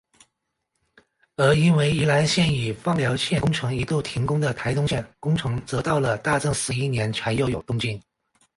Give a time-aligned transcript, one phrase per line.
[1.35, 8.01] 而因为宜兰线与枋寮线工程一度停工的台东线工程则到了大正十一年才又有动静。